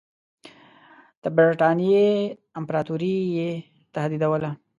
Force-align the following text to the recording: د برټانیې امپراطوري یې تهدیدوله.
د 1.23 1.25
برټانیې 1.35 2.07
امپراطوري 2.59 3.15
یې 3.37 3.49
تهدیدوله. 3.93 4.51